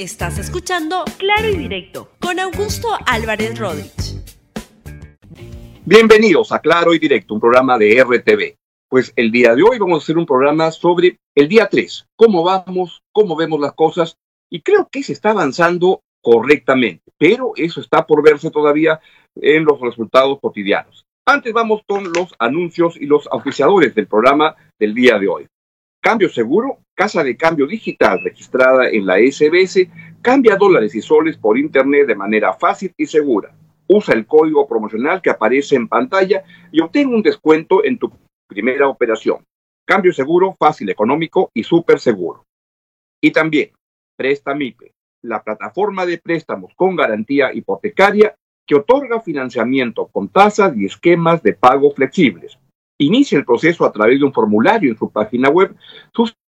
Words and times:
Estás 0.00 0.38
escuchando 0.38 1.04
Claro 1.18 1.50
y 1.50 1.58
Directo 1.58 2.08
con 2.22 2.40
Augusto 2.40 2.88
Álvarez 3.06 3.58
Rodríguez. 3.58 4.16
Bienvenidos 5.84 6.52
a 6.52 6.60
Claro 6.60 6.94
y 6.94 6.98
Directo, 6.98 7.34
un 7.34 7.40
programa 7.40 7.76
de 7.76 8.02
RTV. 8.02 8.56
Pues 8.88 9.12
el 9.14 9.30
día 9.30 9.54
de 9.54 9.62
hoy 9.62 9.78
vamos 9.78 10.00
a 10.00 10.02
hacer 10.02 10.16
un 10.16 10.24
programa 10.24 10.70
sobre 10.70 11.18
el 11.34 11.48
día 11.48 11.68
3, 11.68 12.06
cómo 12.16 12.42
vamos, 12.42 13.02
cómo 13.12 13.36
vemos 13.36 13.60
las 13.60 13.74
cosas, 13.74 14.16
y 14.50 14.62
creo 14.62 14.88
que 14.90 15.02
se 15.02 15.12
está 15.12 15.32
avanzando 15.32 16.00
correctamente, 16.22 17.12
pero 17.18 17.52
eso 17.56 17.82
está 17.82 18.06
por 18.06 18.22
verse 18.22 18.50
todavía 18.50 19.02
en 19.36 19.66
los 19.66 19.78
resultados 19.82 20.38
cotidianos. 20.40 21.04
Antes 21.26 21.52
vamos 21.52 21.82
con 21.86 22.04
los 22.04 22.34
anuncios 22.38 22.96
y 22.96 23.04
los 23.04 23.28
oficiadores 23.30 23.94
del 23.94 24.06
programa 24.06 24.56
del 24.78 24.94
día 24.94 25.18
de 25.18 25.28
hoy. 25.28 25.46
Cambio 26.02 26.30
Seguro, 26.30 26.78
casa 27.00 27.24
de 27.24 27.34
cambio 27.34 27.66
digital 27.66 28.20
registrada 28.22 28.90
en 28.90 29.06
la 29.06 29.16
SBS, 29.16 29.88
cambia 30.20 30.56
dólares 30.56 30.94
y 30.94 31.00
soles 31.00 31.38
por 31.38 31.56
Internet 31.56 32.06
de 32.06 32.14
manera 32.14 32.52
fácil 32.52 32.92
y 32.94 33.06
segura. 33.06 33.56
Usa 33.86 34.12
el 34.12 34.26
código 34.26 34.68
promocional 34.68 35.22
que 35.22 35.30
aparece 35.30 35.76
en 35.76 35.88
pantalla 35.88 36.44
y 36.70 36.82
obtén 36.82 37.08
un 37.08 37.22
descuento 37.22 37.82
en 37.82 37.98
tu 37.98 38.12
primera 38.46 38.86
operación. 38.86 39.42
Cambio 39.86 40.12
seguro, 40.12 40.54
fácil, 40.58 40.90
económico 40.90 41.50
y 41.54 41.62
súper 41.62 42.00
seguro. 42.00 42.44
Y 43.18 43.30
también, 43.30 43.70
Prestamipe, 44.14 44.92
la 45.22 45.42
plataforma 45.42 46.04
de 46.04 46.18
préstamos 46.18 46.74
con 46.76 46.96
garantía 46.96 47.50
hipotecaria 47.54 48.34
que 48.66 48.74
otorga 48.74 49.22
financiamiento 49.22 50.06
con 50.08 50.28
tasas 50.28 50.76
y 50.76 50.84
esquemas 50.84 51.42
de 51.42 51.54
pago 51.54 51.92
flexibles 51.92 52.58
inicia 53.00 53.38
el 53.38 53.44
proceso 53.44 53.84
a 53.84 53.92
través 53.92 54.18
de 54.18 54.26
un 54.26 54.32
formulario 54.32 54.90
en 54.90 54.98
su 54.98 55.10
página 55.10 55.48
web, 55.48 55.74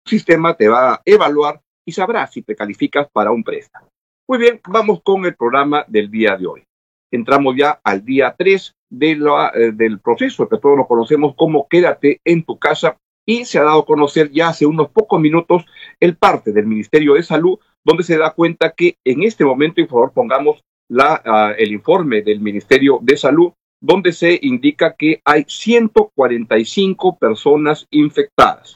sistema 0.07 0.55
te 0.55 0.67
va 0.67 0.93
a 0.93 1.02
evaluar 1.05 1.61
y 1.85 1.91
sabrá 1.91 2.27
si 2.27 2.41
te 2.41 2.55
calificas 2.55 3.07
para 3.11 3.31
un 3.31 3.43
préstamo. 3.43 3.88
Muy 4.27 4.39
bien, 4.39 4.59
vamos 4.67 5.02
con 5.03 5.25
el 5.25 5.35
programa 5.35 5.85
del 5.88 6.11
día 6.11 6.35
de 6.35 6.48
hoy. 6.48 6.63
Entramos 7.12 7.55
ya 7.55 7.79
al 7.84 8.04
día 8.04 8.35
3 8.37 8.73
de 8.90 9.12
eh, 9.12 9.71
del 9.73 9.99
proceso 9.99 10.49
que 10.49 10.57
todos 10.57 10.77
lo 10.77 10.87
conocemos 10.87 11.35
como 11.35 11.67
Quédate 11.67 12.20
en 12.26 12.43
tu 12.43 12.57
casa 12.57 12.98
y 13.26 13.45
se 13.45 13.59
ha 13.59 13.63
dado 13.63 13.82
a 13.82 13.85
conocer 13.85 14.32
ya 14.32 14.49
hace 14.49 14.65
unos 14.65 14.90
pocos 14.90 15.20
minutos 15.20 15.65
el 15.99 16.17
parte 16.17 16.51
del 16.51 16.65
Ministerio 16.65 17.13
de 17.13 17.23
Salud 17.23 17.60
donde 17.87 18.04
se 18.04 18.17
da 18.17 18.34
cuenta 18.34 18.73
que 18.73 18.98
en 19.05 19.23
este 19.23 19.45
momento, 19.45 19.79
y 19.79 19.85
por 19.85 19.99
favor 20.01 20.12
pongamos 20.12 20.62
la, 20.89 21.21
ah, 21.26 21.54
el 21.57 21.71
informe 21.71 22.21
del 22.21 22.41
Ministerio 22.41 22.99
de 23.01 23.15
Salud, 23.15 23.54
donde 23.82 24.12
se 24.12 24.37
indica 24.41 24.93
que 24.98 25.21
hay 25.23 25.45
145 25.48 27.17
personas 27.17 27.87
infectadas. 27.89 28.76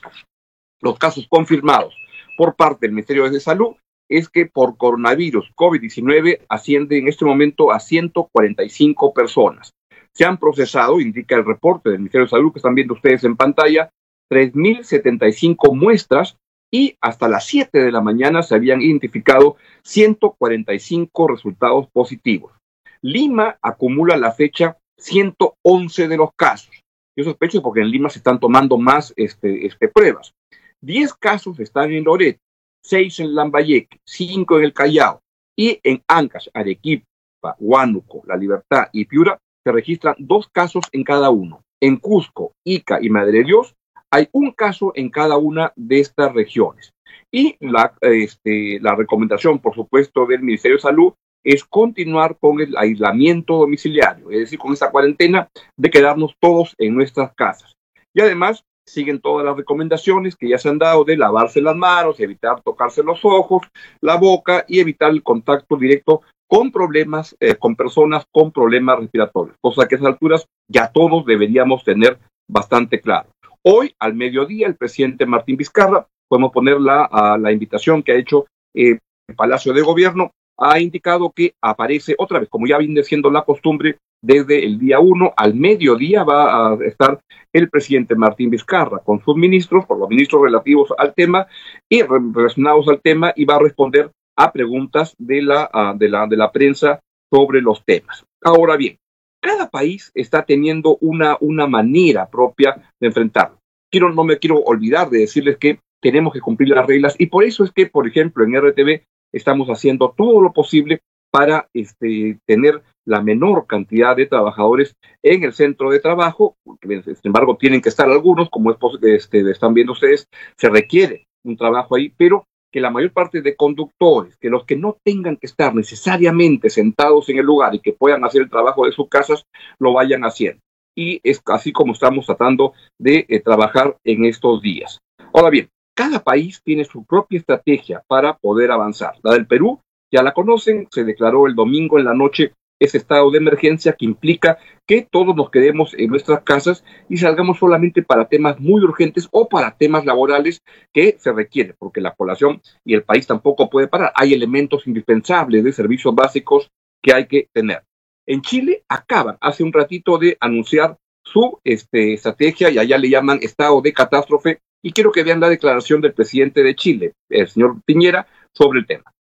Los 0.82 0.98
casos 0.98 1.28
confirmados 1.30 1.96
por 2.38 2.56
parte 2.56 2.88
del 2.88 2.94
Ministerio 2.94 3.30
de 3.30 3.40
Salud 3.40 3.76
es 4.10 4.30
que 4.30 4.46
por 4.46 4.78
coronavirus 4.78 5.52
COVID-19 5.56 6.42
asciende 6.50 6.98
en 6.98 7.08
este 7.08 7.24
momento 7.24 7.72
a 7.72 7.80
145 7.80 9.14
personas. 9.14 9.72
Se 10.14 10.26
han 10.26 10.38
procesado, 10.38 11.00
indica 11.00 11.36
el 11.36 11.46
reporte 11.46 11.90
del 11.90 12.00
Ministerio 12.00 12.26
de 12.26 12.32
Salud 12.32 12.52
que 12.52 12.60
están 12.60 12.76
viendo 12.76 12.96
ustedes 12.96 13.24
en 13.24 13.38
pantalla, 13.38 13.90
3.075 14.30 15.74
muestras 15.76 16.36
y 16.74 16.96
hasta 17.02 17.28
las 17.28 17.46
7 17.46 17.80
de 17.80 17.92
la 17.92 18.02
mañana 18.02 18.44
se 18.44 18.56
habían 18.56 18.82
identificado 18.82 19.58
145 19.84 21.28
resultados 21.28 21.88
positivos. 21.94 22.54
Lima 23.02 23.58
acumula 23.62 24.18
la 24.18 24.32
fecha 24.32 24.78
111 24.98 26.08
de 26.08 26.18
los 26.18 26.30
casos. 26.36 26.82
Yo 27.18 27.26
sospecho 27.26 27.62
porque 27.62 27.82
en 27.82 27.90
Lima 27.90 28.10
se 28.10 28.20
están 28.20 28.40
tomando 28.40 28.78
más 28.78 29.14
este, 29.18 29.66
este, 29.66 29.88
pruebas. 29.88 30.34
10 30.82 31.14
casos 31.16 31.60
están 31.60 31.92
en 31.92 32.04
Loreto, 32.04 32.40
6 32.84 33.20
en 33.20 33.36
Lambayeque, 33.36 34.00
5 34.04 34.58
en 34.58 34.64
el 34.64 34.74
Callao 34.74 35.22
y 35.56 35.80
en 35.84 36.02
Ancash, 36.08 36.48
Arequipa, 36.54 37.56
Huánuco, 37.60 38.24
La 38.26 38.36
Libertad 38.36 38.88
y 38.92 39.06
Piura 39.06 39.38
se 39.64 39.72
registran 39.72 40.16
dos 40.18 40.50
casos 40.50 40.86
en 40.92 41.04
cada 41.04 41.30
uno. 41.30 41.64
En 41.80 41.98
Cusco, 41.98 42.54
Ica 42.64 43.00
y 43.02 43.10
Madre 43.10 43.40
de 43.40 43.44
Dios 43.44 43.76
hay 44.12 44.28
un 44.32 44.52
caso 44.52 44.92
en 44.96 45.10
cada 45.10 45.38
una 45.38 45.72
de 45.76 46.00
estas 46.00 46.34
regiones. 46.34 46.92
Y 47.32 47.56
la, 47.60 47.94
este, 48.02 48.80
recomendación, 48.82 49.60
por 49.60 49.74
supuesto, 49.74 50.26
del 50.26 50.42
Ministerio 50.42 50.78
de 50.78 50.82
Salud 50.82 51.14
es 51.44 51.64
continuar 51.64 52.38
con 52.40 52.60
el 52.60 52.76
aislamiento 52.78 53.58
domiciliario, 53.58 54.30
es 54.30 54.40
decir, 54.40 54.60
con 54.60 54.74
esa 54.74 54.92
cuarentena 54.92 55.50
de 55.78 55.90
quedarnos 55.90 56.36
todos 56.40 56.76
en 56.78 56.94
nuestras 56.94 57.34
casas. 57.34 57.74
Y 58.14 58.22
además 58.22 58.64
siguen 58.92 59.22
todas 59.22 59.46
las 59.46 59.56
recomendaciones 59.56 60.36
que 60.36 60.50
ya 60.50 60.58
se 60.58 60.70
han 60.70 60.78
dado 60.78 61.04
de 61.04 61.18
lavarse 61.18 61.62
las 61.62 61.76
manos, 61.76 62.20
evitar 62.20 62.62
tocarse 62.62 63.04
los 63.04 63.24
ojos, 63.24 63.64
la 64.02 64.16
boca 64.16 64.66
y 64.68 64.80
evitar 64.80 65.12
el 65.12 65.24
contacto 65.24 65.78
directo 65.78 66.22
con 66.48 66.72
problemas, 66.72 67.36
eh, 67.40 67.56
con 67.56 67.76
personas 67.76 68.26
con 68.32 68.52
problemas 68.52 69.00
respiratorios, 69.00 69.56
cosa 69.62 69.88
que 69.88 69.96
a 69.96 69.98
esas 69.98 70.10
alturas 70.10 70.46
ya 70.68 70.92
todos 70.92 71.26
deberíamos 71.26 71.84
tener 71.84 72.20
bastante 72.50 73.00
claro. 73.00 73.30
Hoy, 73.64 73.96
al 74.00 74.16
mediodía, 74.16 74.68
el 74.68 74.76
presidente 74.76 75.26
Martín 75.26 75.56
Vizcarra, 75.56 76.08
podemos 76.28 76.52
poner 76.52 76.82
la, 76.82 77.38
la 77.40 77.52
invitación 77.52 78.04
que 78.04 78.12
ha 78.12 78.16
hecho 78.16 78.48
eh, 78.76 78.98
el 79.30 79.36
Palacio 79.36 79.72
de 79.74 79.82
Gobierno 79.82 80.32
ha 80.62 80.80
indicado 80.80 81.32
que 81.32 81.56
aparece 81.62 82.16
otra 82.18 82.40
vez, 82.40 82.48
como 82.48 82.68
ya 82.68 82.78
viene 82.78 83.04
siendo 83.04 83.32
la 83.32 83.42
costumbre, 83.42 83.98
desde 84.24 84.64
el 84.64 84.78
día 84.78 85.00
1 85.00 85.34
al 85.36 85.56
mediodía 85.56 86.24
va 86.24 86.74
a 86.74 86.78
estar 86.86 87.20
el 87.52 87.70
presidente 87.70 88.16
Martín 88.16 88.52
Vizcarra 88.52 89.00
con 89.00 89.20
sus 89.24 89.36
ministros, 89.36 89.86
por 89.86 89.98
los 89.98 90.08
ministros 90.08 90.44
relativos 90.44 90.94
al 90.98 91.16
tema 91.16 91.48
y 91.90 92.04
relacionados 92.04 92.88
al 92.88 93.02
tema, 93.02 93.34
y 93.36 93.46
va 93.46 93.56
a 93.56 93.60
responder 93.60 94.12
a 94.38 94.52
preguntas 94.52 95.16
de 95.18 95.42
la, 95.42 95.70
ah, 95.74 95.96
de 95.98 96.08
la, 96.08 96.28
de 96.28 96.38
la 96.38 96.52
prensa 96.52 97.00
sobre 97.34 97.62
los 97.62 97.84
temas. 97.84 98.24
Ahora 98.44 98.78
bien, 98.78 98.98
cada 99.42 99.70
país 99.70 100.12
está 100.14 100.44
teniendo 100.44 100.98
una, 101.02 101.38
una 101.42 101.66
manera 101.66 102.30
propia 102.30 102.76
de 103.00 103.08
enfrentarlo. 103.08 103.58
Quiero, 103.92 104.14
no 104.14 104.24
me 104.24 104.38
quiero 104.38 104.60
olvidar 104.60 105.10
de 105.10 105.20
decirles 105.20 105.58
que 105.58 105.80
tenemos 106.02 106.34
que 106.34 106.42
cumplir 106.42 106.70
las 106.70 106.86
reglas 106.86 107.16
y 107.18 107.26
por 107.26 107.44
eso 107.44 107.64
es 107.64 107.72
que, 107.72 107.88
por 107.88 108.08
ejemplo, 108.08 108.44
en 108.44 108.56
RTV 108.56 109.02
estamos 109.34 109.68
haciendo 109.70 110.14
todo 110.16 110.42
lo 110.42 110.54
posible 110.54 111.02
para 111.32 111.70
este, 111.74 112.40
tener 112.46 112.84
la 113.06 113.22
menor 113.22 113.66
cantidad 113.66 114.16
de 114.16 114.26
trabajadores 114.26 114.96
en 115.24 115.44
el 115.44 115.54
centro 115.54 115.90
de 115.90 116.00
trabajo, 116.00 116.56
sin 116.82 117.16
embargo 117.24 117.58
tienen 117.58 117.82
que 117.82 117.90
estar 117.90 118.10
algunos, 118.10 118.50
como 118.50 118.72
es, 118.72 118.78
este, 119.04 119.50
están 119.50 119.74
viendo 119.74 119.94
ustedes, 119.94 120.28
se 120.58 120.70
requiere 120.70 121.26
un 121.44 121.58
trabajo 121.58 121.96
ahí, 121.96 122.14
pero 122.16 122.46
que 122.72 122.80
la 122.80 122.90
mayor 122.90 123.12
parte 123.12 123.42
de 123.42 123.56
conductores, 123.56 124.38
que 124.38 124.50
los 124.50 124.66
que 124.66 124.78
no 124.78 124.98
tengan 125.04 125.36
que 125.36 125.48
estar 125.48 125.76
necesariamente 125.76 126.70
sentados 126.70 127.28
en 127.30 127.38
el 127.38 127.46
lugar 127.46 127.76
y 127.76 127.80
que 127.80 127.94
puedan 127.94 128.24
hacer 128.24 128.44
el 128.44 128.50
trabajo 128.50 128.86
de 128.86 128.94
sus 128.94 129.10
casas, 129.10 129.44
lo 129.80 129.94
vayan 129.94 130.24
haciendo. 130.24 130.62
Y 130.96 131.20
es 131.24 131.42
así 131.48 131.72
como 131.72 131.94
estamos 131.94 132.26
tratando 132.26 132.74
de 133.00 133.26
eh, 133.28 133.40
trabajar 133.42 133.98
en 134.06 134.26
estos 134.26 134.62
días. 134.62 135.00
Ahora 135.34 135.50
bien, 135.50 135.70
cada 136.02 136.24
país 136.24 136.64
tiene 136.64 136.84
su 136.84 137.06
propia 137.06 137.38
estrategia 137.38 138.04
para 138.08 138.36
poder 138.36 138.72
avanzar. 138.72 139.14
La 139.22 139.34
del 139.34 139.46
Perú, 139.46 139.80
ya 140.12 140.24
la 140.24 140.34
conocen, 140.34 140.88
se 140.90 141.04
declaró 141.04 141.46
el 141.46 141.54
domingo 141.54 142.00
en 142.00 142.06
la 142.06 142.16
noche 142.16 142.54
ese 142.80 142.98
estado 142.98 143.30
de 143.30 143.38
emergencia 143.38 143.94
que 143.94 144.06
implica 144.06 144.58
que 144.88 145.08
todos 145.08 145.36
nos 145.36 145.52
quedemos 145.52 145.94
en 145.96 146.10
nuestras 146.10 146.42
casas 146.42 146.84
y 147.08 147.18
salgamos 147.18 147.60
solamente 147.60 148.02
para 148.02 148.28
temas 148.28 148.60
muy 148.60 148.82
urgentes 148.82 149.28
o 149.30 149.48
para 149.48 149.78
temas 149.78 150.04
laborales 150.04 150.64
que 150.92 151.18
se 151.20 151.32
requiere, 151.34 151.76
porque 151.78 152.02
la 152.02 152.16
población 152.16 152.64
y 152.84 152.96
el 152.96 153.04
país 153.04 153.28
tampoco 153.28 153.70
puede 153.70 153.88
parar. 153.88 154.12
Hay 154.16 154.34
elementos 154.34 154.88
indispensables 154.88 155.64
de 155.64 155.72
servicios 155.72 156.16
básicos 156.16 156.72
que 157.04 157.14
hay 157.14 157.28
que 157.28 157.48
tener. 157.54 157.84
En 158.26 158.42
Chile 158.42 158.84
acaban 158.90 159.38
hace 159.40 159.64
un 159.64 159.72
ratito 159.72 160.18
de 160.18 160.36
anunciar 160.40 160.98
su 161.24 161.60
este, 161.64 162.14
estrategia 162.16 162.72
y 162.72 162.80
allá 162.80 162.98
le 162.98 163.12
llaman 163.12 163.38
estado 163.44 163.80
de 163.84 163.94
catástrofe 163.94 164.62
y 164.82 164.92
quiero 164.92 165.12
que 165.12 165.24
vean 165.24 165.40
la 165.40 165.50
declaración 165.50 166.02
del 166.02 166.14
presidente 166.14 166.64
de 166.64 166.76
Chile, 166.76 167.14
el 167.30 167.48
señor 167.48 167.82
Piñera, 167.86 168.28
sobre 168.52 168.80
el 168.80 168.88
tema. 168.88 169.14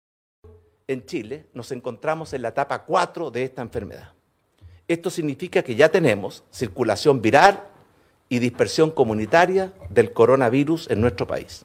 En 0.86 1.04
Chile 1.04 1.46
nos 1.54 1.70
encontramos 1.72 2.32
en 2.32 2.42
la 2.42 2.48
etapa 2.48 2.84
4 2.84 3.30
de 3.30 3.44
esta 3.44 3.62
enfermedad. 3.62 4.12
Esto 4.88 5.10
significa 5.10 5.62
que 5.62 5.76
ya 5.76 5.88
tenemos 5.88 6.42
circulación 6.50 7.22
viral 7.22 7.62
y 8.28 8.38
dispersión 8.38 8.90
comunitaria 8.90 9.72
del 9.88 10.12
coronavirus 10.12 10.90
en 10.90 11.00
nuestro 11.00 11.26
país. 11.26 11.64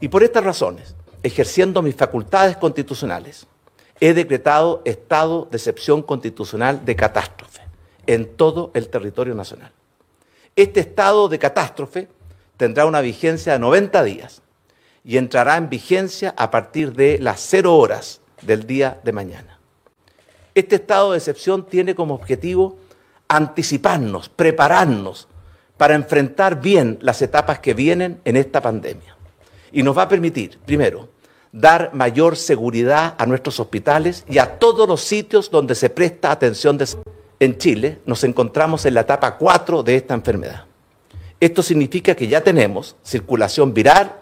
Y 0.00 0.08
por 0.08 0.22
estas 0.22 0.44
razones, 0.44 0.94
ejerciendo 1.22 1.82
mis 1.82 1.96
facultades 1.96 2.56
constitucionales, 2.56 3.46
he 4.00 4.12
decretado 4.12 4.82
estado 4.84 5.48
de 5.50 5.56
excepción 5.56 6.02
constitucional 6.02 6.84
de 6.84 6.94
catástrofe 6.94 7.62
en 8.06 8.36
todo 8.36 8.70
el 8.74 8.88
territorio 8.88 9.34
nacional. 9.34 9.72
Este 10.56 10.80
estado 10.80 11.28
de 11.28 11.38
catástrofe 11.38 12.08
tendrá 12.56 12.86
una 12.86 13.00
vigencia 13.00 13.54
de 13.54 13.58
90 13.58 14.04
días 14.04 14.42
y 15.04 15.18
entrará 15.18 15.56
en 15.56 15.68
vigencia 15.68 16.34
a 16.36 16.50
partir 16.50 16.92
de 16.94 17.18
las 17.18 17.40
0 17.40 17.76
horas 17.76 18.20
del 18.42 18.66
día 18.66 19.00
de 19.04 19.12
mañana. 19.12 19.58
Este 20.54 20.76
estado 20.76 21.12
de 21.12 21.18
excepción 21.18 21.66
tiene 21.66 21.94
como 21.94 22.14
objetivo 22.14 22.78
anticiparnos, 23.28 24.28
prepararnos 24.28 25.28
para 25.76 25.94
enfrentar 25.94 26.60
bien 26.60 26.98
las 27.00 27.20
etapas 27.22 27.58
que 27.58 27.74
vienen 27.74 28.20
en 28.24 28.36
esta 28.36 28.60
pandemia. 28.60 29.16
Y 29.72 29.82
nos 29.82 29.98
va 29.98 30.02
a 30.02 30.08
permitir, 30.08 30.58
primero, 30.64 31.08
dar 31.50 31.92
mayor 31.94 32.36
seguridad 32.36 33.14
a 33.18 33.26
nuestros 33.26 33.58
hospitales 33.60 34.24
y 34.28 34.38
a 34.38 34.58
todos 34.58 34.88
los 34.88 35.00
sitios 35.00 35.50
donde 35.50 35.74
se 35.74 35.90
presta 35.90 36.30
atención. 36.30 36.78
En 37.40 37.58
Chile 37.58 37.98
nos 38.06 38.22
encontramos 38.22 38.86
en 38.86 38.94
la 38.94 39.00
etapa 39.00 39.36
4 39.36 39.82
de 39.82 39.96
esta 39.96 40.14
enfermedad. 40.14 40.66
Esto 41.44 41.62
significa 41.62 42.14
que 42.14 42.26
ya 42.26 42.40
tenemos 42.40 42.96
circulación 43.02 43.74
viral 43.74 44.14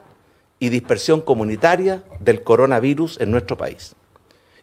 y 0.58 0.70
dispersión 0.70 1.20
comunitaria 1.20 2.02
del 2.18 2.42
coronavirus 2.42 3.20
en 3.20 3.30
nuestro 3.30 3.56
país. 3.56 3.94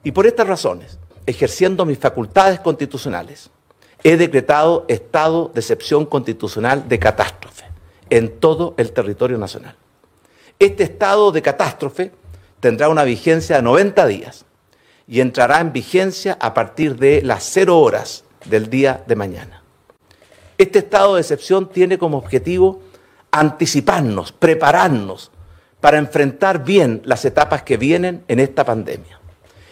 Y 0.03 0.11
por 0.11 0.27
estas 0.27 0.45
razones, 0.45 0.99
ejerciendo 1.25 1.85
mis 1.85 1.99
facultades 1.99 2.59
constitucionales, 2.59 3.49
he 4.03 4.17
decretado 4.17 4.83
estado 4.89 5.51
de 5.53 5.61
excepción 5.61 6.05
constitucional 6.05 6.89
de 6.89 6.99
catástrofe 6.99 7.63
en 8.09 8.41
todo 8.41 8.73
el 8.75 8.91
territorio 8.91 9.37
nacional. 9.37 9.77
Este 10.59 10.83
estado 10.83 11.31
de 11.31 11.41
catástrofe 11.41 12.11
tendrá 12.59 12.89
una 12.89 13.05
vigencia 13.05 13.55
de 13.55 13.61
90 13.61 14.05
días 14.05 14.43
y 15.07 15.21
entrará 15.21 15.61
en 15.61 15.71
vigencia 15.71 16.37
a 16.41 16.53
partir 16.53 16.97
de 16.97 17.21
las 17.21 17.41
0 17.53 17.79
horas 17.79 18.25
del 18.43 18.69
día 18.69 19.01
de 19.07 19.15
mañana. 19.15 19.63
Este 20.59 20.79
estado 20.79 21.15
de 21.15 21.21
excepción 21.21 21.69
tiene 21.69 21.97
como 21.97 22.17
objetivo 22.17 22.81
anticiparnos, 23.31 24.33
prepararnos 24.33 25.31
para 25.79 25.97
enfrentar 25.97 26.65
bien 26.65 27.01
las 27.05 27.23
etapas 27.23 27.63
que 27.63 27.77
vienen 27.77 28.25
en 28.27 28.41
esta 28.41 28.65
pandemia. 28.65 29.21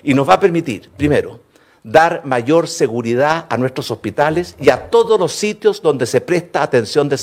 Y 0.01 0.13
nos 0.13 0.29
va 0.29 0.35
a 0.35 0.39
permitir, 0.39 0.89
primero, 0.95 1.41
dar 1.83 2.25
mayor 2.25 2.69
seguridad 2.69 3.47
a 3.49 3.57
nuestros 3.57 3.91
hospitales 3.91 4.55
y 4.61 4.69
a 4.69 4.89
todos 4.89 5.19
los 5.19 5.33
sitios 5.33 5.81
donde 5.81 6.05
se 6.05 6.21
presta 6.21 6.63
atención 6.63 7.09
de 7.09 7.17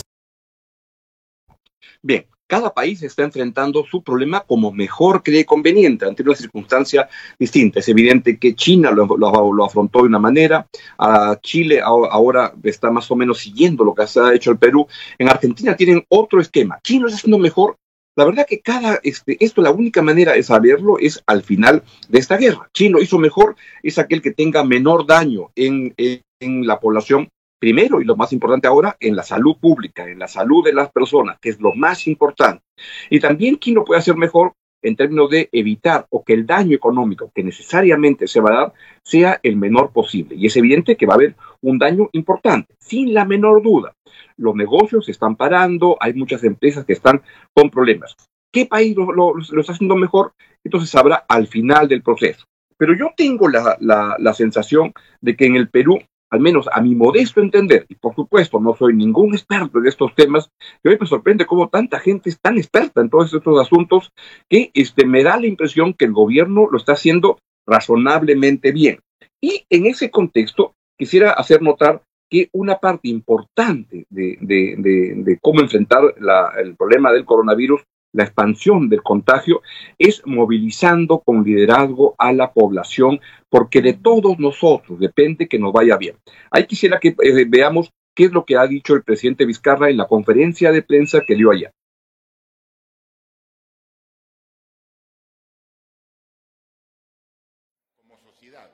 Bien, 2.02 2.26
cada 2.46 2.72
país 2.72 3.02
está 3.02 3.22
enfrentando 3.22 3.84
su 3.84 4.02
problema 4.02 4.40
como 4.40 4.72
mejor 4.72 5.22
cree 5.22 5.44
conveniente 5.44 6.06
ante 6.06 6.22
una 6.22 6.34
circunstancia 6.34 7.08
distinta. 7.38 7.80
Es 7.80 7.88
evidente 7.88 8.38
que 8.38 8.54
China 8.54 8.90
lo, 8.90 9.64
afrontó 9.64 10.00
de 10.00 10.08
una 10.08 10.18
manera, 10.18 10.66
Chile 11.42 11.80
ahora 11.82 12.52
está 12.62 12.90
más 12.90 13.10
o 13.10 13.16
menos 13.16 13.38
siguiendo 13.38 13.84
lo 13.84 13.94
que 13.94 14.06
se 14.06 14.20
ha 14.20 14.34
hecho 14.34 14.50
el 14.50 14.58
Perú. 14.58 14.86
En 15.18 15.28
Argentina 15.28 15.76
tienen 15.76 16.04
otro 16.08 16.40
esquema. 16.40 16.78
China 16.82 17.02
lo 17.02 17.08
está 17.08 17.18
haciendo 17.18 17.38
mejor. 17.38 17.76
La 18.16 18.24
verdad 18.24 18.46
que 18.48 18.60
cada, 18.60 19.00
este, 19.02 19.36
esto 19.44 19.60
la 19.60 19.72
única 19.72 20.00
manera 20.00 20.34
de 20.34 20.42
saberlo 20.44 20.98
es 21.00 21.20
al 21.26 21.42
final 21.42 21.82
de 22.08 22.18
esta 22.20 22.36
guerra. 22.36 22.70
China 22.72 22.98
lo 22.98 23.02
hizo 23.02 23.18
mejor, 23.18 23.56
es 23.82 23.98
aquel 23.98 24.22
que 24.22 24.30
tenga 24.30 24.62
menor 24.62 25.04
daño 25.06 25.50
en 25.56 25.92
la 26.40 26.78
población 26.78 27.28
primero 27.64 27.98
y 27.98 28.04
lo 28.04 28.14
más 28.14 28.30
importante 28.34 28.68
ahora, 28.68 28.94
en 29.00 29.16
la 29.16 29.22
salud 29.22 29.56
pública, 29.58 30.06
en 30.06 30.18
la 30.18 30.28
salud 30.28 30.62
de 30.62 30.74
las 30.74 30.92
personas, 30.92 31.38
que 31.40 31.48
es 31.48 31.58
lo 31.58 31.74
más 31.74 32.06
importante. 32.06 32.62
Y 33.08 33.20
también, 33.20 33.56
¿quién 33.56 33.76
lo 33.76 33.86
puede 33.86 34.00
hacer 34.00 34.16
mejor? 34.16 34.52
en 34.82 34.96
términos 34.96 35.30
de 35.30 35.48
evitar 35.50 36.06
o 36.10 36.22
que 36.22 36.34
el 36.34 36.44
daño 36.44 36.76
económico 36.76 37.32
que 37.34 37.42
necesariamente 37.42 38.26
se 38.26 38.42
va 38.42 38.50
a 38.50 38.56
dar 38.56 38.72
sea 39.02 39.40
el 39.42 39.56
menor 39.56 39.92
posible. 39.92 40.34
Y 40.36 40.44
es 40.44 40.54
evidente 40.58 40.94
que 40.94 41.06
va 41.06 41.14
a 41.14 41.16
haber 41.16 41.36
un 41.62 41.78
daño 41.78 42.10
importante, 42.12 42.74
sin 42.80 43.14
la 43.14 43.24
menor 43.24 43.62
duda. 43.62 43.94
Los 44.36 44.54
negocios 44.54 45.06
se 45.06 45.12
están 45.12 45.36
parando, 45.36 45.96
hay 46.00 46.12
muchas 46.12 46.44
empresas 46.44 46.84
que 46.84 46.92
están 46.92 47.22
con 47.54 47.70
problemas. 47.70 48.14
¿Qué 48.52 48.66
país 48.66 48.94
lo, 48.94 49.38
está 49.58 49.72
haciendo 49.72 49.96
mejor? 49.96 50.34
Entonces 50.62 50.90
sabrá 50.90 51.24
al 51.30 51.46
final 51.46 51.88
del 51.88 52.02
proceso. 52.02 52.44
Pero 52.76 52.94
yo 52.94 53.08
tengo 53.16 53.48
la, 53.48 53.78
la 53.80 54.34
sensación 54.34 54.92
de 55.22 55.34
que 55.34 55.46
en 55.46 55.56
el 55.56 55.70
Perú 55.70 55.98
al 56.34 56.40
menos 56.40 56.68
a 56.72 56.80
mi 56.80 56.96
modesto 56.96 57.40
entender, 57.40 57.86
y 57.88 57.94
por 57.94 58.12
supuesto 58.16 58.58
no 58.58 58.74
soy 58.74 58.92
ningún 58.92 59.34
experto 59.34 59.78
en 59.78 59.86
estos 59.86 60.12
temas, 60.16 60.50
que 60.82 60.90
hoy 60.90 60.98
me 61.00 61.06
sorprende 61.06 61.46
cómo 61.46 61.68
tanta 61.68 62.00
gente 62.00 62.28
es 62.28 62.40
tan 62.40 62.58
experta 62.58 63.00
en 63.00 63.08
todos 63.08 63.32
estos 63.32 63.60
asuntos 63.60 64.10
que 64.50 64.72
este, 64.74 65.06
me 65.06 65.22
da 65.22 65.38
la 65.38 65.46
impresión 65.46 65.94
que 65.94 66.06
el 66.06 66.12
gobierno 66.12 66.66
lo 66.68 66.76
está 66.76 66.94
haciendo 66.94 67.38
razonablemente 67.68 68.72
bien. 68.72 68.98
Y 69.40 69.64
en 69.70 69.86
ese 69.86 70.10
contexto 70.10 70.74
quisiera 70.98 71.30
hacer 71.30 71.62
notar 71.62 72.02
que 72.28 72.48
una 72.52 72.78
parte 72.78 73.08
importante 73.08 74.06
de, 74.10 75.38
cómo 75.40 75.60
enfrentar 75.60 76.02
el 76.58 76.74
problema 76.74 77.12
del 77.12 77.24
coronavirus 77.24 77.82
la 78.14 78.24
expansión 78.24 78.88
del 78.88 79.02
contagio 79.02 79.60
es 79.98 80.22
movilizando 80.24 81.18
con 81.18 81.44
liderazgo 81.44 82.14
a 82.16 82.32
la 82.32 82.52
población, 82.52 83.20
porque 83.50 83.82
de 83.82 83.94
todos 83.94 84.38
nosotros 84.38 84.98
depende 84.98 85.48
que 85.48 85.58
nos 85.58 85.72
vaya 85.72 85.96
bien. 85.96 86.16
Ahí 86.50 86.66
quisiera 86.66 86.98
que 87.00 87.08
eh, 87.08 87.44
veamos 87.46 87.92
qué 88.14 88.24
es 88.26 88.32
lo 88.32 88.44
que 88.44 88.56
ha 88.56 88.66
dicho 88.66 88.94
el 88.94 89.02
presidente 89.02 89.44
Vizcarra 89.44 89.90
en 89.90 89.96
la 89.96 90.06
conferencia 90.06 90.70
de 90.70 90.82
prensa 90.82 91.20
que 91.26 91.34
dio 91.34 91.50
allá. 91.50 91.72
Como 97.96 98.16
sociedad, 98.20 98.70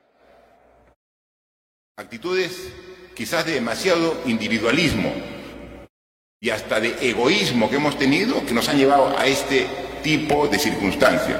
actitudes 1.97 2.71
quizás 3.15 3.45
de 3.47 3.53
demasiado 3.53 4.15
individualismo 4.27 5.40
y 6.43 6.49
hasta 6.49 6.79
de 6.79 6.95
egoísmo 7.07 7.69
que 7.69 7.75
hemos 7.75 7.99
tenido 7.99 8.43
que 8.43 8.51
nos 8.51 8.67
han 8.67 8.75
llevado 8.75 9.15
a 9.15 9.27
este 9.27 9.67
tipo 10.01 10.47
de 10.47 10.57
circunstancia. 10.57 11.39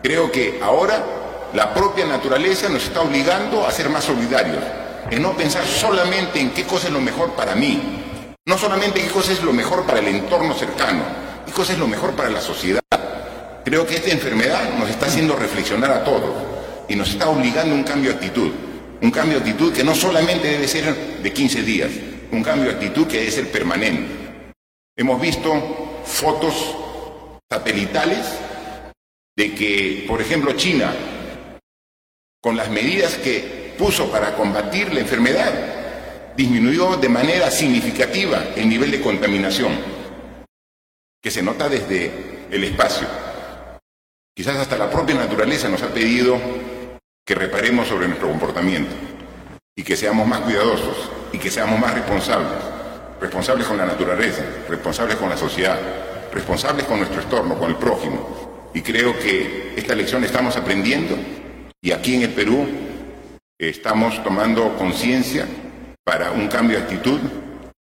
Creo 0.00 0.30
que 0.30 0.60
ahora 0.62 1.04
la 1.52 1.74
propia 1.74 2.06
naturaleza 2.06 2.68
nos 2.68 2.84
está 2.84 3.00
obligando 3.00 3.66
a 3.66 3.72
ser 3.72 3.88
más 3.88 4.04
solidarios, 4.04 4.62
en 5.10 5.20
no 5.20 5.36
pensar 5.36 5.66
solamente 5.66 6.38
en 6.38 6.50
qué 6.50 6.62
cosa 6.62 6.86
es 6.86 6.92
lo 6.92 7.00
mejor 7.00 7.32
para 7.32 7.56
mí, 7.56 8.04
no 8.44 8.56
solamente 8.56 9.00
qué 9.00 9.08
cosa 9.08 9.32
es 9.32 9.42
lo 9.42 9.52
mejor 9.52 9.84
para 9.84 9.98
el 9.98 10.06
entorno 10.06 10.54
cercano, 10.54 11.02
qué 11.44 11.50
cosa 11.50 11.72
es 11.72 11.80
lo 11.80 11.88
mejor 11.88 12.12
para 12.12 12.30
la 12.30 12.40
sociedad. 12.40 12.80
Creo 13.64 13.84
que 13.84 13.96
esta 13.96 14.10
enfermedad 14.12 14.78
nos 14.78 14.88
está 14.88 15.06
haciendo 15.06 15.34
reflexionar 15.34 15.90
a 15.90 16.04
todos 16.04 16.30
y 16.88 16.94
nos 16.94 17.10
está 17.10 17.28
obligando 17.28 17.74
a 17.74 17.78
un 17.78 17.82
cambio 17.82 18.10
de 18.10 18.14
actitud, 18.14 18.52
un 19.02 19.10
cambio 19.10 19.40
de 19.40 19.50
actitud 19.50 19.72
que 19.72 19.82
no 19.82 19.96
solamente 19.96 20.46
debe 20.46 20.68
ser 20.68 20.94
de 21.20 21.32
15 21.32 21.62
días, 21.62 21.90
un 22.30 22.44
cambio 22.44 22.68
de 22.68 22.76
actitud 22.76 23.08
que 23.08 23.18
debe 23.18 23.32
ser 23.32 23.50
permanente. 23.50 24.25
Hemos 24.98 25.20
visto 25.20 25.52
fotos 26.06 26.74
satelitales 27.50 28.26
de 29.36 29.54
que, 29.54 30.06
por 30.08 30.22
ejemplo, 30.22 30.52
China, 30.52 30.90
con 32.40 32.56
las 32.56 32.70
medidas 32.70 33.16
que 33.16 33.74
puso 33.76 34.10
para 34.10 34.34
combatir 34.34 34.94
la 34.94 35.00
enfermedad, 35.00 36.34
disminuyó 36.34 36.96
de 36.96 37.10
manera 37.10 37.50
significativa 37.50 38.42
el 38.56 38.70
nivel 38.70 38.90
de 38.90 39.02
contaminación, 39.02 39.76
que 41.22 41.30
se 41.30 41.42
nota 41.42 41.68
desde 41.68 42.48
el 42.50 42.64
espacio. 42.64 43.06
Quizás 44.34 44.56
hasta 44.56 44.78
la 44.78 44.90
propia 44.90 45.16
naturaleza 45.16 45.68
nos 45.68 45.82
ha 45.82 45.92
pedido 45.92 46.40
que 47.22 47.34
reparemos 47.34 47.86
sobre 47.86 48.08
nuestro 48.08 48.30
comportamiento 48.30 48.94
y 49.76 49.82
que 49.82 49.94
seamos 49.94 50.26
más 50.26 50.40
cuidadosos 50.40 51.10
y 51.34 51.38
que 51.38 51.50
seamos 51.50 51.78
más 51.78 51.92
responsables 51.92 52.75
responsables 53.20 53.66
con 53.66 53.76
la 53.76 53.86
naturaleza, 53.86 54.42
responsables 54.68 55.16
con 55.16 55.28
la 55.28 55.36
sociedad, 55.36 55.78
responsables 56.32 56.86
con 56.86 56.98
nuestro 56.98 57.22
entorno, 57.22 57.58
con 57.58 57.70
el 57.70 57.76
prójimo. 57.76 58.70
Y 58.74 58.82
creo 58.82 59.18
que 59.18 59.74
esta 59.76 59.94
lección 59.94 60.22
estamos 60.24 60.56
aprendiendo 60.56 61.16
y 61.80 61.92
aquí 61.92 62.16
en 62.16 62.22
el 62.22 62.30
Perú 62.30 62.66
estamos 63.58 64.22
tomando 64.22 64.76
conciencia 64.76 65.46
para 66.04 66.30
un 66.32 66.48
cambio 66.48 66.76
de 66.76 66.84
actitud 66.84 67.20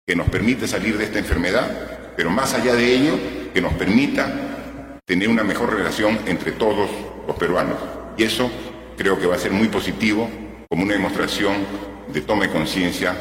que 0.06 0.14
nos 0.14 0.28
permite 0.28 0.68
salir 0.68 0.98
de 0.98 1.04
esta 1.04 1.18
enfermedad, 1.18 2.12
pero 2.16 2.30
más 2.30 2.54
allá 2.54 2.74
de 2.74 2.94
ello, 2.94 3.18
que 3.52 3.60
nos 3.60 3.72
permita 3.74 5.00
tener 5.04 5.28
una 5.28 5.42
mejor 5.42 5.74
relación 5.74 6.18
entre 6.26 6.52
todos 6.52 6.90
los 7.26 7.36
peruanos. 7.36 7.76
Y 8.16 8.24
eso 8.24 8.50
creo 8.96 9.18
que 9.18 9.26
va 9.26 9.36
a 9.36 9.38
ser 9.38 9.52
muy 9.52 9.68
positivo 9.68 10.28
como 10.68 10.84
una 10.84 10.94
demostración 10.94 11.54
de 12.08 12.20
toma 12.20 12.44
de 12.44 12.52
conciencia. 12.52 13.14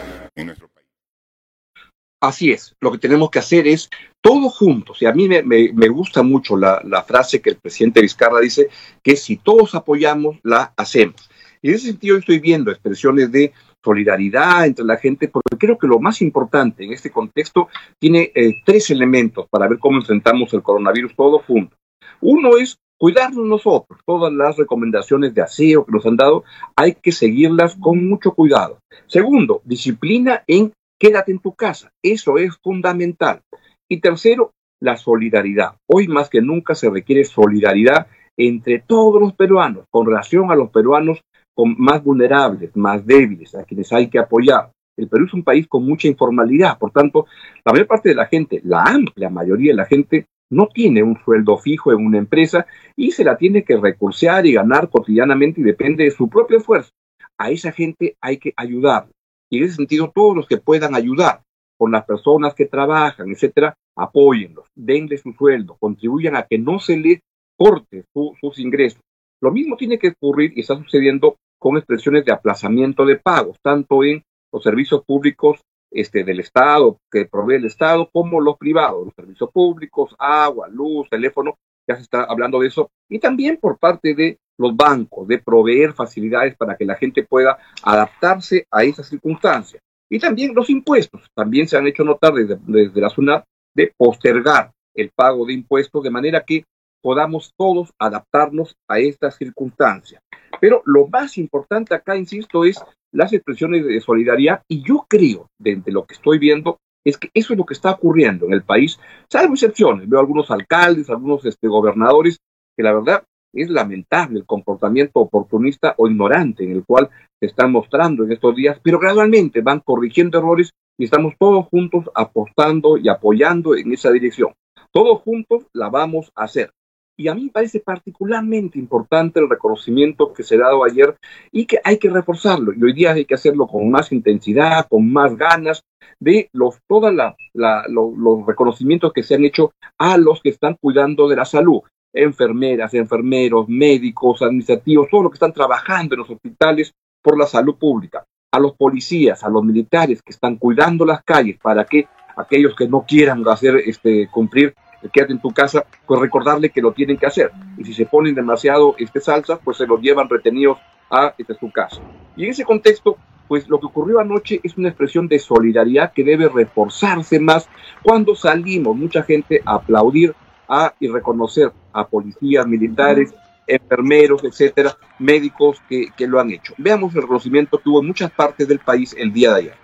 Así 2.24 2.53
es, 2.53 2.74
lo 2.80 2.89
que 2.89 3.00
tenemos 3.00 3.30
que 3.30 3.39
hacer 3.39 3.68
es 3.68 3.89
todos 4.22 4.58
juntos, 4.58 5.01
y 5.01 5.06
a 5.06 5.12
mí 5.12 5.27
me, 5.27 5.88
gusta 5.89 6.24
mucho 6.24 6.56
la, 6.56 7.03
frase 7.06 7.42
que 7.42 7.50
el 7.50 7.58
presidente 7.58 8.00
Vizcarra 8.00 8.39
dice, 8.39 8.70
que 9.03 9.18
si 9.18 9.36
todos 9.36 9.75
apoyamos, 9.75 10.38
la 10.42 10.72
hacemos. 10.77 11.30
Y 11.62 11.68
en 11.68 11.75
ese 11.75 11.88
sentido 11.88 12.18
estoy 12.18 12.39
viendo 12.39 12.72
expresiones 12.72 13.30
de 13.30 13.51
solidaridad 13.84 14.65
entre 14.65 14.86
la 14.86 14.96
gente, 14.96 15.27
porque 15.27 15.58
creo 15.58 15.77
que 15.77 15.86
lo 15.86 16.00
más 16.00 16.22
importante 16.22 16.86
en 16.86 16.94
este 16.94 17.12
contexto 17.12 17.68
tiene 18.00 18.32
eh, 18.34 18.53
tres 18.63 18.89
elementos 18.89 19.46
para 19.50 19.68
ver 19.68 19.77
cómo 19.77 19.98
enfrentamos 19.98 20.53
el 20.53 20.63
coronavirus 20.63 21.18
todos 21.18 21.44
juntos. 21.44 21.77
Uno 22.22 22.56
es 22.56 22.77
cuidarnos 22.98 23.46
nosotros. 23.46 24.00
Todas 24.06 24.32
las 24.32 24.56
recomendaciones 24.56 25.34
de 25.34 25.42
aseo 25.42 25.86
que 25.86 25.92
nos 25.92 26.06
han 26.06 26.15
dado 26.15 26.46
hay 26.74 26.96
que 26.96 27.12
seguirlas 27.12 27.75
con 27.75 28.08
mucho 28.08 28.32
cuidado. 28.32 28.80
Segundo, 29.08 29.62
disciplina 29.65 30.42
en 30.48 30.72
Quédate 31.04 31.34
en 31.34 31.40
tu 31.40 31.54
casa. 31.54 31.92
Eso 32.02 32.38
es 32.38 32.56
fundamental. 32.64 33.42
Y 33.90 34.00
tercero, 34.00 34.54
la 34.82 34.96
solidaridad. 34.96 35.76
Hoy 35.86 36.08
más 36.08 36.30
que 36.30 36.42
nunca 36.42 36.76
se 36.76 36.90
requiere 36.90 37.26
solidaridad 37.26 38.08
entre 38.38 38.80
todos 38.80 39.20
los 39.20 39.34
peruanos 39.34 39.84
con 39.92 40.06
relación 40.06 40.50
a 40.50 40.56
los 40.56 40.70
peruanos 40.70 41.20
más 41.58 42.02
vulnerables, 42.02 42.74
más 42.78 43.06
débiles, 43.06 43.54
a 43.54 43.66
quienes 43.66 43.92
hay 43.92 44.10
que 44.10 44.18
apoyar. 44.18 44.72
El 44.98 45.10
Perú 45.10 45.26
es 45.26 45.34
un 45.34 45.44
país 45.44 45.68
con 45.68 45.86
mucha 45.86 46.08
informalidad, 46.08 46.80
por 46.80 46.92
tanto, 46.92 47.26
la 47.66 47.74
mayor 47.74 47.88
parte 47.88 48.08
de 48.08 48.16
la 48.16 48.28
gente, 48.28 48.62
la 48.64 48.84
amplia 48.84 49.30
mayoría 49.30 49.74
de 49.74 49.78
la 49.78 49.86
gente, 49.86 50.28
no 50.50 50.68
tiene 50.68 51.04
un 51.04 51.20
sueldo 51.26 51.58
fijo 51.58 51.92
en 51.92 52.06
una 52.06 52.18
empresa 52.18 52.66
y 52.96 53.12
se 53.12 53.26
la 53.26 53.36
tiene 53.36 53.66
que 53.66 53.76
recursear 53.76 54.46
y 54.46 54.54
ganar 54.54 54.90
cotidianamente 54.90 55.60
y 55.60 55.66
depende 55.66 56.06
de 56.06 56.12
su 56.12 56.30
propio 56.30 56.60
esfuerzo. 56.60 56.92
A 57.38 57.52
esa 57.52 57.74
gente 57.74 58.16
hay 58.22 58.38
que 58.38 58.54
ayudar. 58.56 59.08
Y 59.54 59.60
en 59.60 59.66
ese 59.66 59.76
sentido, 59.76 60.12
todos 60.12 60.36
los 60.36 60.48
que 60.48 60.58
puedan 60.58 60.96
ayudar 60.96 61.44
con 61.78 61.92
las 61.92 62.06
personas 62.06 62.56
que 62.56 62.66
trabajan, 62.66 63.30
etcétera, 63.30 63.76
apóyenlos, 63.96 64.66
denle 64.74 65.16
su 65.18 65.32
sueldo, 65.34 65.78
contribuyan 65.80 66.36
a 66.36 66.48
que 66.48 66.58
no 66.58 66.80
se 66.80 66.98
le 66.98 67.22
corte 67.56 68.04
sus 68.42 68.58
ingresos. 68.58 69.00
Lo 69.44 69.52
mismo 69.52 69.78
tiene 69.78 70.00
que 70.00 70.16
ocurrir 70.20 70.54
y 70.56 70.62
está 70.62 70.76
sucediendo 70.76 71.36
con 71.60 71.78
expresiones 71.78 72.26
de 72.26 72.32
aplazamiento 72.32 73.06
de 73.06 73.18
pagos, 73.18 73.58
tanto 73.62 74.04
en 74.04 74.24
los 74.52 74.64
servicios 74.64 75.04
públicos 75.06 75.62
este, 75.92 76.24
del 76.24 76.40
Estado, 76.40 76.98
que 77.12 77.26
provee 77.26 77.58
el 77.58 77.66
Estado, 77.66 78.10
como 78.12 78.42
los 78.42 78.58
privados, 78.58 79.06
los 79.06 79.14
servicios 79.14 79.52
públicos, 79.52 80.16
agua, 80.18 80.68
luz, 80.68 81.08
teléfono, 81.12 81.60
ya 81.88 81.96
se 81.96 82.02
está 82.02 82.24
hablando 82.24 82.60
de 82.60 82.70
eso, 82.70 82.90
y 83.08 83.20
también 83.20 83.58
por 83.58 83.78
parte 83.78 84.16
de 84.16 84.40
los 84.58 84.76
bancos, 84.76 85.28
de 85.28 85.40
proveer 85.40 85.94
facilidades 85.94 86.56
para 86.56 86.76
que 86.76 86.86
la 86.86 86.96
gente 86.96 87.24
pueda 87.24 87.58
adaptarse 87.84 88.68
a 88.72 88.84
esas 88.84 89.08
circunstancias. 89.08 89.82
Y 90.10 90.20
también 90.20 90.54
los 90.54 90.70
impuestos, 90.70 91.22
también 91.34 91.68
se 91.68 91.78
han 91.78 91.88
hecho 91.88 92.04
notar 92.04 92.34
desde, 92.34 92.58
desde 92.66 93.02
la 93.02 93.10
SUNAT 93.10 93.46
de 93.76 93.92
postergar 93.98 94.72
el 94.94 95.10
pago 95.16 95.46
de 95.46 95.54
impuestos 95.54 96.04
de 96.04 96.12
manera 96.12 96.44
que 96.46 96.66
podamos 97.02 97.52
todos 97.58 97.92
adaptarnos 98.00 98.76
a 98.88 99.00
estas 99.00 99.36
circunstancias. 99.36 100.22
Pero 100.62 100.82
lo 100.86 101.08
más 101.08 101.38
importante 101.38 101.96
acá, 101.96 102.16
insisto, 102.16 102.64
es 102.64 102.82
las 103.12 103.34
expresiones 103.34 103.86
de 103.86 104.00
solidaridad 104.00 104.64
y 104.68 104.84
yo 104.84 105.06
creo, 105.10 105.48
de 105.58 105.82
lo 105.88 106.06
que 106.06 106.14
estoy 106.14 106.38
viendo, 106.38 106.78
es 107.04 107.18
que 107.18 107.30
eso 107.34 107.54
es 107.54 107.60
lo 107.60 107.66
que 107.66 107.74
está 107.74 107.92
ocurriendo 107.92 108.46
en 108.46 108.54
el 108.54 108.64
país, 108.64 109.00
salvo 109.30 109.54
excepciones. 109.54 110.08
Veo 110.08 110.20
algunos 110.20 110.50
alcaldes, 110.52 111.10
algunos 111.10 111.46
este, 111.46 111.68
gobernadores, 111.68 112.40
que 112.76 112.84
la 112.84 112.94
verdad 112.94 113.24
es 113.54 113.70
lamentable 113.70 114.40
el 114.40 114.46
comportamiento 114.46 115.20
oportunista 115.20 115.94
o 115.98 116.08
ignorante 116.08 116.64
en 116.64 116.72
el 116.72 116.84
cual 116.84 117.10
se 117.40 117.46
están 117.46 117.72
mostrando 117.72 118.24
en 118.24 118.32
estos 118.32 118.56
días, 118.56 118.80
pero 118.84 119.00
gradualmente 119.00 119.62
van 119.62 119.80
corrigiendo 119.80 120.40
errores 120.40 120.72
y 120.98 121.06
estamos 121.06 121.36
todos 121.40 121.68
juntos 121.68 122.10
apostando 122.16 122.98
y 122.98 123.10
apoyando 123.10 123.76
en 123.76 123.94
esa 123.94 124.12
dirección. 124.12 124.54
Todos 124.92 125.22
juntos 125.22 125.66
la 125.74 125.90
vamos 125.90 126.32
a 126.36 126.44
hacer. 126.44 126.72
Y 127.16 127.28
a 127.28 127.36
mí 127.36 127.46
me 127.46 127.52
parece 127.52 127.80
particularmente 127.80 128.80
importante 128.80 129.40
el 129.40 129.50
reconocimiento 129.50 130.34
que 130.34 130.42
se 130.42 130.56
ha 130.56 130.60
dado 130.60 130.84
ayer 130.84 131.16
y 131.52 131.66
que 131.66 131.80
hay 131.84 131.98
que 132.00 132.10
reforzarlo. 132.10 132.74
Y 132.74 132.84
hoy 132.84 132.94
día 132.94 133.12
hay 133.12 133.26
que 133.26 133.36
hacerlo 133.36 133.68
con 133.68 133.90
más 133.92 134.12
intensidad, 134.12 134.88
con 134.90 135.12
más 135.12 135.36
ganas, 135.38 135.84
de 136.20 136.50
los, 136.54 136.80
todos 136.88 137.14
los 137.54 138.46
reconocimientos 138.46 139.14
que 139.14 139.24
se 139.24 139.36
han 139.36 139.46
hecho 139.46 139.74
a 139.98 140.18
los 140.18 140.42
que 140.42 140.50
están 140.50 140.76
cuidando 140.80 141.28
de 141.28 141.36
la 141.36 141.46
salud. 141.46 141.82
Enfermeras, 142.13 142.93
enfermeros, 142.93 143.67
médicos, 143.67 144.41
administrativos, 144.41 145.08
todos 145.10 145.24
los 145.24 145.32
que 145.32 145.38
están 145.38 145.53
trabajando 145.53 146.15
en 146.15 146.20
los 146.20 146.29
hospitales 146.29 146.93
por 147.22 147.38
la 147.38 147.48
salud 147.48 147.75
pública. 147.75 148.24
A 148.51 148.60
los 148.60 148.74
policías, 148.74 149.43
a 149.43 149.50
los 149.50 149.63
militares 149.63 150.22
que 150.22 150.32
están 150.32 150.58
cuidando 150.58 151.05
las 151.05 151.24
calles 151.24 151.58
para 151.62 151.86
que 151.86 152.08
aquellos 152.38 152.75
que 152.75 152.88
no 152.88 153.03
quieran 153.08 153.43
hacer 153.48 153.77
este, 153.86 154.27
cumplir 154.32 154.75
quédate 155.12 155.34
en 155.34 155.41
tu 155.41 155.51
casa, 155.51 155.86
pues 156.05 156.20
recordarle 156.20 156.70
que 156.70 156.82
lo 156.82 156.93
tienen 156.93 157.17
que 157.17 157.25
hacer. 157.25 157.51
Y 157.77 157.84
si 157.84 157.93
se 157.93 158.05
ponen 158.05 158.36
demasiado 158.36 158.96
este, 158.98 159.20
salsa, 159.20 159.58
pues 159.58 159.77
se 159.77 159.88
los 159.88 160.01
llevan 160.01 160.29
retenidos 160.29 160.77
a 161.10 161.34
este, 161.38 161.55
su 161.55 161.72
casa. 161.72 162.01
Y 162.36 162.46
en 162.46 162.51
ese 162.51 162.63
contexto, 162.63 163.17
pues 163.48 163.67
lo 163.67 163.79
que 163.79 163.88
ocurrió 163.88 164.20
anoche 164.20 164.60
es 164.63 164.77
una 164.77 164.89
expresión 164.89 165.27
de 165.27 165.39
solidaridad 165.39 166.13
que 166.13 166.24
debe 166.24 166.50
reforzarse 166.50 167.39
más 167.39 167.67
cuando 168.01 168.36
salimos, 168.36 168.96
mucha 168.96 169.24
gente, 169.24 169.62
a 169.65 169.75
aplaudir 169.75 170.34
a, 170.67 170.93
y 171.00 171.08
reconocer 171.08 171.72
a 171.91 172.08
policías, 172.08 172.65
militares, 172.67 173.34
enfermeros, 173.67 174.43
etcétera, 174.43 174.98
médicos 175.20 175.82
que, 175.88 176.08
que 176.15 176.27
lo 176.27 176.39
han 176.39 176.51
hecho. 176.51 176.74
Veamos 176.77 177.15
el 177.15 177.22
reconocimiento 177.22 177.77
que 177.77 177.89
hubo 177.89 178.01
en 178.01 178.08
muchas 178.08 178.32
partes 178.32 178.67
del 178.67 178.79
país 178.79 179.15
el 179.17 179.32
día 179.32 179.53
de 179.53 179.60
ayer. 179.60 179.84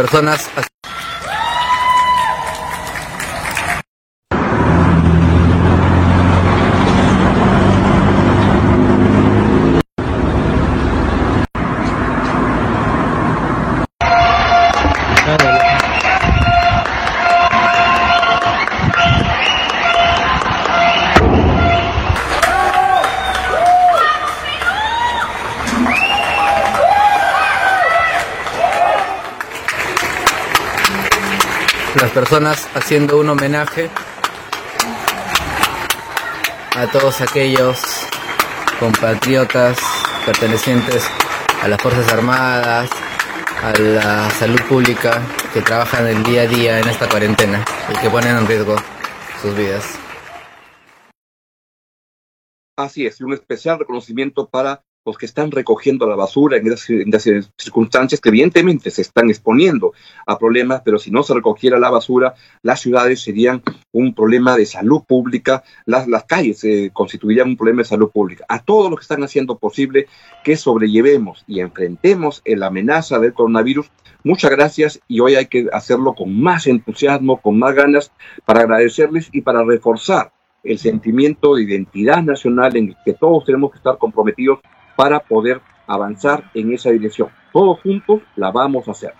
Personas 0.00 0.48
personas 32.10 32.68
haciendo 32.74 33.18
un 33.18 33.28
homenaje 33.28 33.88
a 36.76 36.86
todos 36.90 37.20
aquellos 37.20 37.80
compatriotas 38.78 39.78
pertenecientes 40.26 41.04
a 41.62 41.68
las 41.68 41.80
Fuerzas 41.80 42.12
Armadas, 42.12 42.90
a 43.62 43.78
la 43.78 44.30
salud 44.30 44.60
pública 44.68 45.22
que 45.52 45.62
trabajan 45.62 46.06
el 46.06 46.22
día 46.22 46.42
a 46.42 46.46
día 46.46 46.80
en 46.80 46.88
esta 46.88 47.08
cuarentena 47.08 47.64
y 47.92 47.98
que 47.98 48.10
ponen 48.10 48.36
en 48.36 48.46
riesgo 48.46 48.76
sus 49.40 49.54
vidas. 49.56 49.98
Así 52.76 53.06
es, 53.06 53.20
y 53.20 53.24
un 53.24 53.34
especial 53.34 53.78
reconocimiento 53.78 54.48
para 54.48 54.82
los 55.06 55.16
que 55.16 55.24
están 55.24 55.50
recogiendo 55.50 56.06
la 56.06 56.14
basura 56.14 56.58
en 56.58 56.66
esas, 56.66 57.50
circunstancias 57.56 58.20
que 58.20 58.28
evidentemente 58.28 58.90
se 58.90 59.00
están 59.00 59.30
exponiendo 59.30 59.94
a 60.26 60.38
problemas, 60.38 60.82
pero 60.84 60.98
si 60.98 61.10
no 61.10 61.22
se 61.22 61.32
recogiera 61.32 61.78
la 61.78 61.90
basura, 61.90 62.34
las 62.62 62.80
ciudades 62.80 63.20
serían 63.22 63.62
un 63.92 64.14
problema 64.14 64.56
de 64.56 64.66
salud 64.66 65.02
pública, 65.06 65.64
las, 65.86 66.06
las 66.06 66.24
calles 66.24 66.64
constituirían 66.92 67.48
un 67.48 67.56
problema 67.56 67.78
de 67.78 67.88
salud 67.88 68.10
pública. 68.10 68.44
A 68.48 68.62
todos 68.62 68.90
los 68.90 68.98
que 68.98 69.04
están 69.04 69.24
haciendo 69.24 69.56
posible 69.56 70.06
que 70.44 70.56
sobrellevemos 70.56 71.44
y 71.46 71.60
enfrentemos 71.60 72.42
la 72.44 72.66
amenaza 72.66 73.18
del 73.18 73.32
coronavirus, 73.32 73.90
muchas 74.22 74.50
gracias 74.50 75.00
y 75.08 75.20
hoy 75.20 75.34
hay 75.34 75.46
que 75.46 75.68
hacerlo 75.72 76.14
con 76.14 76.38
más 76.38 76.66
entusiasmo, 76.66 77.40
con 77.40 77.58
más 77.58 77.74
ganas, 77.74 78.12
para 78.44 78.60
agradecerles 78.60 79.30
y 79.32 79.40
para 79.40 79.64
reforzar 79.64 80.32
el 80.62 80.78
sentimiento 80.78 81.54
de 81.54 81.62
identidad 81.62 82.22
nacional 82.22 82.76
en 82.76 82.88
el 82.88 82.96
que 83.02 83.14
todos 83.14 83.46
tenemos 83.46 83.70
que 83.70 83.78
estar 83.78 83.96
comprometidos 83.96 84.58
para 85.00 85.18
poder 85.18 85.62
avanzar 85.86 86.50
en 86.52 86.74
esa 86.74 86.90
dirección. 86.90 87.30
Todos 87.54 87.80
juntos 87.80 88.20
la 88.36 88.50
vamos 88.50 88.86
a 88.86 88.90
hacer. 88.90 89.14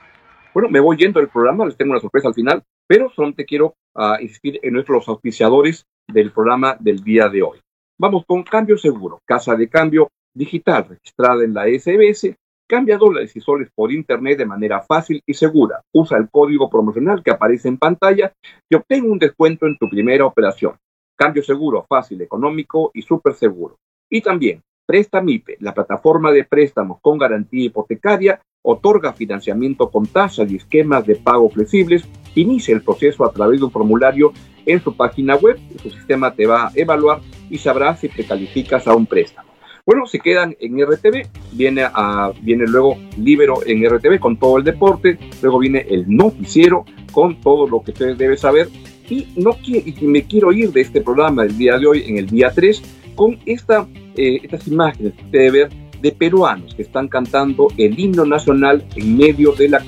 Bueno, 0.52 0.68
me 0.68 0.78
voy 0.78 0.99
yendo 0.99 1.20
del 1.20 1.30
programa, 1.30 1.64
les 1.64 1.75
tengo 1.75 1.92
una 1.92 2.00
sorpresa 2.02 2.28
al 2.28 2.34
final, 2.34 2.62
pero 2.87 3.08
solamente 3.08 3.46
quiero 3.46 3.72
uh, 3.94 4.20
insistir 4.20 4.60
en 4.62 4.75
nuestros 4.75 5.08
auspiciadores 5.08 5.87
del 6.06 6.32
programa 6.32 6.76
del 6.78 7.02
día 7.02 7.30
de 7.30 7.42
hoy. 7.42 7.60
Vamos 7.99 8.25
con 8.26 8.42
Cambio 8.42 8.76
Seguro, 8.76 9.20
casa 9.25 9.56
de 9.56 9.70
cambio 9.70 10.08
digital 10.34 10.87
registrada 10.87 11.44
en 11.44 11.54
la 11.54 11.64
SBS. 11.64 12.37
Cambia 12.68 12.99
dólares 12.99 13.34
y 13.34 13.40
soles 13.40 13.70
por 13.75 13.90
internet 13.90 14.37
de 14.37 14.44
manera 14.44 14.82
fácil 14.82 15.22
y 15.25 15.32
segura. 15.32 15.80
Usa 15.94 16.18
el 16.18 16.28
código 16.28 16.68
promocional 16.68 17.22
que 17.22 17.30
aparece 17.30 17.68
en 17.68 17.78
pantalla 17.78 18.34
y 18.68 18.75
obtén 18.75 19.10
un 19.10 19.18
descuento 19.18 19.66
en 19.66 19.78
tu 19.78 19.88
primera 19.88 20.26
operación. 20.26 20.75
Cambio 21.16 21.42
seguro, 21.42 21.87
fácil, 21.88 22.20
económico 22.20 22.90
y 22.92 23.00
súper 23.00 23.32
seguro. 23.32 23.78
Y 24.10 24.20
también 24.20 24.60
Prestamipe, 24.90 25.56
la 25.61 25.73
plataforma 25.73 26.32
de 26.32 26.42
préstamos 26.42 26.99
con 27.00 27.16
garantía 27.16 27.66
hipotecaria, 27.66 28.40
otorga 28.61 29.12
financiamiento 29.12 29.88
con 29.88 30.04
tasas 30.09 30.50
y 30.50 30.56
esquemas 30.56 31.06
de 31.06 31.14
pago 31.14 31.49
flexibles. 31.49 32.02
Inicia 32.35 32.75
el 32.75 32.82
proceso 32.82 33.25
a 33.25 33.30
través 33.30 33.61
de 33.61 33.66
un 33.66 33.70
formulario 33.70 34.32
en 34.66 34.82
su 34.82 34.97
página 34.97 35.37
web. 35.37 35.61
Su 35.80 35.90
sistema 35.90 36.35
te 36.35 36.44
va 36.44 36.66
a 36.66 36.73
evaluar 36.75 37.20
y 37.49 37.59
sabrá 37.59 37.94
si 37.94 38.09
te 38.09 38.25
calificas 38.25 38.88
a 38.88 38.97
un 38.97 39.06
préstamo. 39.06 39.49
Bueno, 39.87 40.09
se 40.09 40.18
quedan 40.18 40.56
en 40.59 40.85
RTV, 40.85 41.28
viene, 41.52 41.85
a, 41.85 42.32
viene 42.42 42.64
luego 42.66 42.97
Libero 43.16 43.64
en 43.64 43.88
RTV 43.88 44.18
con 44.18 44.40
todo 44.40 44.59
el 44.59 44.64
deporte, 44.64 45.16
luego 45.40 45.61
viene 45.61 45.87
el 45.88 46.04
noticiero 46.09 46.85
con 47.12 47.40
todo 47.40 47.68
lo 47.68 47.80
que 47.85 47.92
ustedes 47.92 48.18
deben 48.18 48.37
saber 48.37 48.66
y, 49.09 49.28
no 49.37 49.52
y 49.62 49.94
me 50.04 50.25
quiero 50.25 50.50
ir 50.50 50.73
de 50.73 50.80
este 50.80 51.00
programa 51.00 51.44
del 51.44 51.56
día 51.56 51.78
de 51.78 51.87
hoy, 51.87 52.04
en 52.09 52.18
el 52.18 52.26
día 52.26 52.50
3, 52.52 52.82
con 53.14 53.38
esta 53.47 53.87
eh, 54.20 54.40
estas 54.42 54.66
imágenes 54.68 55.14
que 55.14 55.38
debe 55.38 55.50
ver 55.50 55.70
de 56.02 56.12
peruanos 56.12 56.74
que 56.74 56.82
están 56.82 57.08
cantando 57.08 57.68
el 57.76 57.98
himno 57.98 58.24
nacional 58.24 58.84
en 58.96 59.16
medio 59.16 59.52
de 59.52 59.68
la 59.68 59.82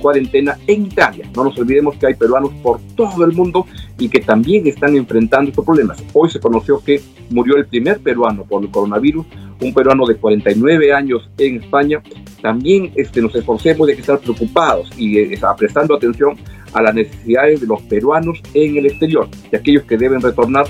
cuarentena 0.00 0.56
en 0.66 0.86
Italia. 0.86 1.28
No 1.36 1.44
nos 1.44 1.58
olvidemos 1.58 1.96
que 1.96 2.06
hay 2.06 2.14
peruanos 2.14 2.50
por 2.62 2.80
todo 2.96 3.24
el 3.24 3.32
mundo 3.32 3.66
y 3.98 4.08
que 4.08 4.20
también 4.20 4.66
están 4.66 4.96
enfrentando 4.96 5.50
estos 5.50 5.64
problemas. 5.64 6.02
Hoy 6.12 6.30
se 6.30 6.40
conoció 6.40 6.82
que 6.82 7.00
murió 7.30 7.56
el 7.56 7.66
primer 7.66 8.00
peruano 8.00 8.44
por 8.44 8.62
el 8.62 8.70
coronavirus, 8.70 9.26
un 9.60 9.74
peruano 9.74 10.06
de 10.06 10.16
49 10.16 10.92
años 10.92 11.28
en 11.38 11.62
España. 11.62 12.02
También 12.40 12.92
este, 12.94 13.20
nos 13.20 13.34
esforcemos 13.34 13.86
de 13.86 13.94
estar 13.94 14.18
preocupados 14.20 14.90
y 14.96 15.18
eh, 15.18 15.38
prestando 15.56 15.94
atención 15.94 16.36
a 16.72 16.82
las 16.82 16.94
necesidades 16.94 17.60
de 17.60 17.66
los 17.66 17.82
peruanos 17.82 18.40
en 18.54 18.76
el 18.76 18.86
exterior 18.86 19.28
y 19.50 19.56
aquellos 19.56 19.84
que 19.84 19.96
deben 19.96 20.20
retornar 20.20 20.66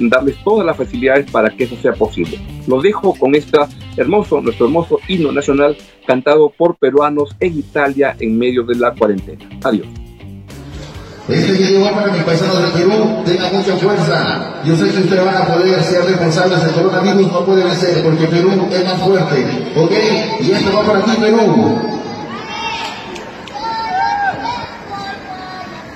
darles 0.00 0.36
todas 0.44 0.66
las 0.66 0.76
facilidades 0.76 1.30
para 1.30 1.50
que 1.50 1.64
eso 1.64 1.76
sea 1.76 1.92
posible. 1.92 2.38
Lo 2.66 2.80
dejo 2.80 3.14
con 3.14 3.34
esta 3.34 3.68
hermoso, 3.96 4.40
nuestro 4.40 4.66
hermoso 4.66 4.98
himno 5.08 5.32
nacional 5.32 5.76
cantado 6.06 6.50
por 6.50 6.76
peruanos 6.76 7.36
en 7.40 7.58
Italia 7.58 8.16
en 8.18 8.38
medio 8.38 8.62
de 8.64 8.76
la 8.76 8.92
cuarentena. 8.92 9.44
Adiós. 9.64 9.86
Este 11.28 11.52
video 11.52 11.84
va 11.84 11.94
para 11.94 12.12
mis 12.12 12.22
paisanos 12.24 12.60
del 12.60 12.72
Perú, 12.72 13.22
tengan 13.24 13.54
mucha 13.54 13.76
fuerza. 13.76 14.62
Yo 14.64 14.74
sé 14.74 14.90
que 14.90 14.98
ustedes 14.98 15.24
van 15.24 15.36
a 15.36 15.46
poder 15.46 15.80
ser 15.80 16.04
responsables 16.04 16.64
del 16.64 16.74
coronavirus, 16.74 17.32
no 17.32 17.44
puede 17.44 17.70
ser, 17.76 18.02
porque 18.02 18.26
Perú 18.26 18.50
es 18.68 18.84
más 18.84 19.00
fuerte. 19.00 19.46
¿Ok? 19.76 19.92
Y 20.40 20.50
esto 20.50 20.72
va 20.76 20.82
para 20.82 21.04
ti, 21.04 21.12
Perú. 21.20 21.78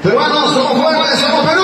Peruanos, 0.04 0.52
somos 0.52 0.82
fuertes, 0.82 1.18
somos 1.18 1.50
Perú. 1.50 1.63